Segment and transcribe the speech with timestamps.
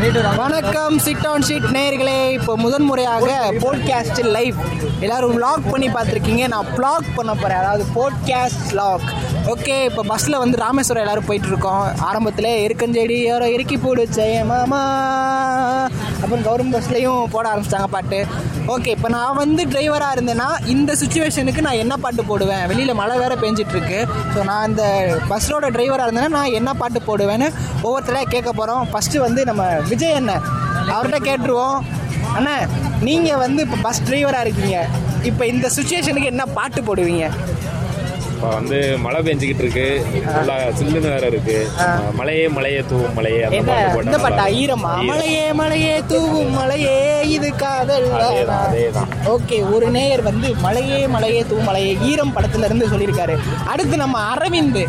[0.00, 4.56] வணக்கம் sit on sheet நேர்களே இப்போ முதன் முறையாக போட்காஸ்ட் லைவ்
[5.00, 6.48] எல்லாரும் vlog பண்ணி பார்த்துருக்கீங்க.
[6.48, 9.04] நான் ப்ளாக் பண்ண போகிறேன் அதாவது போட்காஸ்ட் லாக்
[9.46, 11.84] ஓகே இப்போ பஸ்ஸில் வந்து ராமேஸ்வரம் எல்லாரும் போயிட்டுருக்கோம்.
[12.00, 14.82] ஆரம்பத்தில் எருக்கஞ்செடி யாரோ இறுக்கி போடு ஜெயமாமா.
[16.22, 18.26] அப்புறம் கவர்மெண்ட் பஸ்லேயும் போட ஆரம்பிச்சிட்டாங்க பாட்டு.
[18.74, 22.64] ஓகே இப்போ நான் வந்து டிரைவராக இருந்தேன்னா இந்த சுச்சுவேஷனுக்கு நான் என்ன பாட்டு போடுவேன்?
[22.70, 24.00] வெளியில் மழை வேற பெஞ்சிட்டு இருக்கு
[24.34, 24.84] ஸோ நான் இந்த
[25.30, 27.48] பஸ்ஸோட டிரைவராக இருந்தேன்னா நான் என்ன பாட்டு போடுவேன்னு
[27.86, 29.62] ஒவ்வொருத்தரையாக கேட்க போகிறோம் ஃபஸ்ட்டு வந்து நம்ம
[29.92, 30.44] விஜய் அண்ணன்.
[30.94, 31.78] அவர்கிட்ட கேட்டுருவோம்.
[32.38, 32.54] அண்ணா
[33.08, 34.76] நீங்கள் வந்து இப்போ பஸ் டிரைவராக இருக்கீங்க.
[35.30, 37.24] இப்போ இந்த சுச்சுவேஷனுக்கு என்ன பாட்டு போடுவீங்க?
[38.34, 39.86] இப்போ வந்து மழை பெஞ்சிக்கிட்டு இருக்கு
[40.36, 41.56] நல்லா சில்லுன்னு வேற இருக்கு.
[42.18, 43.40] மழையே மழையே தூவும் மழையே.
[43.48, 46.60] அந்த பாட்டு பாட்டா ஈரமா மலையே மலையே தூவும் இது
[47.56, 48.08] காதல்.
[49.26, 53.38] ஓகே ஒரு நேயர் வந்து மலையே மலையே தூவும் மலையே ஈரம் படத்துல இருந்து சொல்லியிருக்காரு.
[53.66, 54.88] அடுத்து நம்ம அரவிந்த்.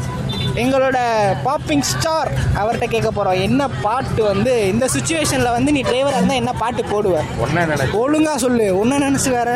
[0.64, 0.98] எங்களோட
[1.46, 2.30] பாப்பிங் ஸ்டார்
[2.62, 3.41] அவர்கிட்ட கேட்க போறோம்.
[3.48, 7.18] என்ன பாட்டு வந்து இந்த சுச்சுவேஷன்ல வந்து நீ டிரைவரா இருந்தா என்ன பாட்டு போடுவ?
[7.44, 7.98] ஒன்ன நினைச்சு.
[8.02, 8.68] ஒழுங்கா சொல்லு.
[8.82, 9.49] ஒன்ன நினைச்சு வேற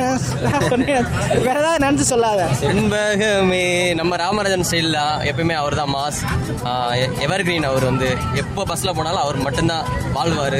[1.47, 2.47] வேற ஏதாவது நினைச்சு சொல்லாத.
[2.61, 3.63] செண்பகமே
[3.99, 6.21] நம்ம ராமராஜன் ஸ்டைல் தான் எப்பயுமே அவர் தான் மாஸ்
[7.25, 8.09] எவர் கிரீன் அவர் வந்து
[8.43, 9.85] எப்போ பஸ்ஸில் போனாலும் அவர் மட்டும்தான்
[10.17, 10.59] வாழ்வார்.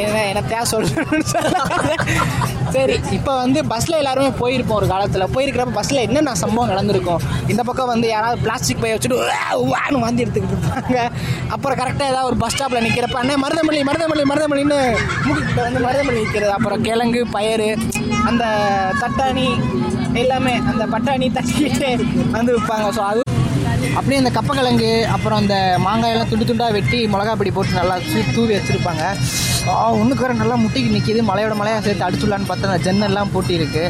[0.00, 1.24] ஏன்னா என்னத்தையா சொல்லணும்னு.
[2.74, 5.26] சரி இப்போ வந்து பஸ்ல எல்லாருமே போயிருப்போம் ஒரு காலத்துல.
[5.34, 7.22] போயிருக்கிறப்ப பஸ்ல என்னென்ன சம்பவம் நடந்திருக்கும்?
[7.52, 9.18] இந்த பக்கம் வந்து யாராவது பிளாஸ்டிக் பையை வச்சுட்டு
[9.62, 10.98] "உவா, வாந்தி எடுத்துக்கிட்டு இருப்பாங்க.
[11.48, 14.80] அப்புறம் கரெக்டாக ஏதாவது ஒரு பஸ் ஸ்டாப்பில் நிற்கிறப்ப அண்ணே மருதமல்லி மருதமல்லி மருதமல்லின்னு
[15.26, 17.66] முக்கிட்ட வந்து மருதமல்லி நிற்கிறது அப்புறம் கிழங்கு பயிர்
[18.26, 18.44] அந்த
[19.00, 19.48] தட்டாணி
[20.14, 21.90] எல்லாமே அந்த பட்டாணி தட்டிக்கிட்டு
[22.30, 22.86] வந்து விற்பாங்க.
[22.90, 23.22] ஸோ அது
[23.96, 27.96] அப்படியே அந்த கப்பக்கிழங்கு அப்புறம் அந்த மாங்காயெல்லாம் துண்டு துண்டாக வெட்டி மிளகா பொடி போட்டு நல்லா
[28.36, 29.04] தூவி வச்சுருப்பாங்க.
[30.00, 33.82] ஒன்றுக்கு நல்லா முட்டிக்கு நிற்கிது மலையோட மலையாக சேர்த்து அடிச்சுடலான்னு பார்த்தா அந்த ஜன்னல்லாம் போட்டி இருக்கு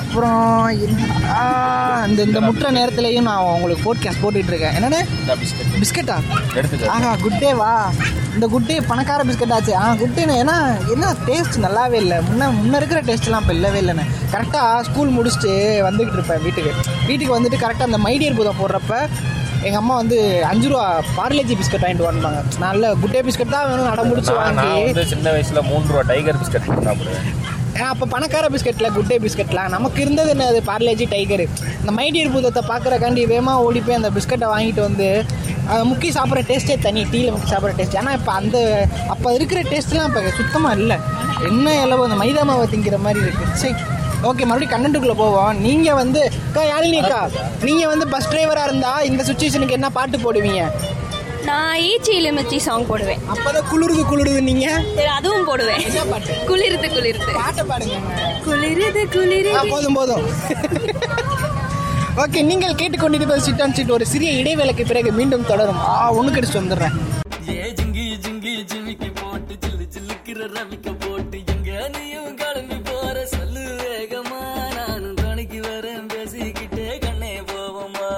[0.00, 0.42] அப்புறம்
[2.08, 5.00] இந்த இந்த முட்டுற நேரத்துலையும் நான் உங்களுக்கு போட்காஸ்ட் போட்டுட்டு இருக்கேன் என்னண்ணே
[5.80, 6.16] பிஸ்கட்டா?
[6.94, 7.70] ஆஹா குட் டே வா.
[8.34, 9.72] இந்த குட் டே பணக்கார பிஸ்கட் ஆச்சு.
[9.82, 10.56] ஆ குட் டே ஏன்னா
[10.94, 12.18] என்ன டேஸ்ட் நல்லாவே இல்லை.
[12.28, 14.06] முன்ன முன்ன இருக்கிற டேஸ்ட்லாம் இப்போ இல்லவே இல்லைண்ணே.
[14.34, 15.52] கரெக்டாக ஸ்கூல் முடிச்சுட்டு
[15.88, 16.72] வந்துக்கிட்டு இருப்பேன் வீட்டுக்கு.
[17.08, 18.92] வீட்டுக்கு வந்துட்டு கரெக்டாக அந்த மைடியர் பூதம் போடுறப்ப
[19.64, 20.16] எங்கள் அம்மா வந்து
[20.48, 20.86] அஞ்சு ரூபா
[21.16, 22.30] பார்லேஜி பிஸ்கட் வாங்கிட்டு வாங்க
[22.64, 24.72] நல்ல குட் டே பிஸ்கட் தான் வேணும் அடம் முடிச்சு வாங்கி.
[24.86, 27.28] வந்து சின்ன வயசுல மூன்று ரூபா டைகர் பிஸ்கட் சாப்பிடுவேன்
[27.86, 30.60] அப்போ பணக்கார பிஸ்கட்டில் குட் டே பிஸ்கட்லாம் நமக்கு இருந்தது என்ன அது?
[30.68, 31.42] பார்லேஜி டைகர்
[31.78, 35.08] இந்த மைடியர் பூதத்தை பார்க்குறக்காண்டி வேகமாக ஓடி போய் அந்த பிஸ்கட்டை வாங்கிட்டு வந்து
[35.68, 38.56] அதை முக்கி சாப்பிட்ற டேஸ்ட்டே தனி டீயில் முக்கி சாப்பிட்ற டேஸ்ட் ஆனால் இப்போ அந்த
[39.14, 40.98] அப்போ இருக்கிற டேஸ்ட்லாம் இப்போ சுத்தமாக இல்லை.
[41.48, 43.74] என்ன இலவோ அந்த மைதா மாவை திங்கிற மாதிரி இருக்குது சரி
[44.28, 45.52] ஓகே மறுபடியும் கண்டென்ட்டுக்குள்ளே போவோம்.
[45.66, 47.22] நீங்கள் வந்து அக்கா யாழினி அக்கா?
[47.68, 50.62] நீங்கள் வந்து பஸ் டிரைவராக இருந்தால் இந்த சுச்சுவேஷனுக்கு என்ன பாட்டு போடுவீங்க?
[51.48, 53.22] நான் ஈச்சி எலுமிச்சி சாங் போடுவேன்.
[53.32, 55.82] அப்போ தான் குளிருது குளிருது நீங்கள் சரி அதுவும் போடுவேன்.
[56.50, 57.32] குளிருது குளிருது.
[57.40, 57.98] பாட்டை பாடுங்க.
[58.46, 59.68] குளிருது குளிருது.
[59.74, 60.24] போதும் போதும்.
[62.22, 65.82] ஓகே நீங்கள் கேட்டுக்கொண்டிருப்பது சிட் அண்ட் சிட் ஒரு சிறிய இடைவேளைக்கு பிறகு மீண்டும் தொடரும்.
[65.92, 66.96] ஆ ஒன்று கடிச்சிட்டு வந்துடுறேன்.
[67.54, 69.08] ஏ ஜிங்கி ஜிங்கி ஜிமிக்கி
[70.36, 74.40] இருக்கிற ரவிக்க போட்டு எங்க நீயும் கிளம்பி போற சொல்லு வேகமா.
[74.76, 78.08] நானும் துணைக்கு வரேன் பேசிக்கிட்டே கண்ணே போவோமா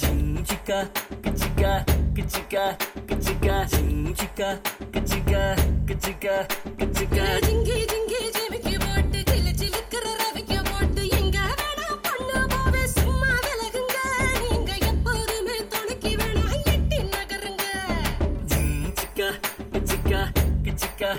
[0.00, 0.78] சிஞ்சிக்கா
[1.24, 1.72] கிச்சிக்கா
[2.18, 2.64] கிச்சிக்கா
[3.08, 3.56] கிச்சிக்கா.
[3.74, 4.50] சிஞ்சிக்கா
[4.94, 5.42] கிச்சிக்கா
[5.88, 6.36] கிச்சிக்கா
[6.80, 7.26] கிச்சிக்கா.
[7.46, 13.98] ஜிங்கி ஜிங்கி ஜிமிக்கி போட்டு ஜிலு ஜிலுக்கிற ரவிக்க போட்டு எங்க வேணா பொண்ணு போவே சும்மா விலகுங்க.
[14.44, 17.66] நீங்க எப்போதுமே துணைக்கு வேணா எட்டி நகருங்க.
[18.52, 19.30] ஜிஞ்சிக்கா
[19.74, 20.22] கிச்சிக்கா
[20.66, 21.12] கிச்சிக்கா.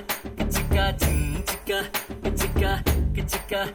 [3.52, 3.70] Yeah.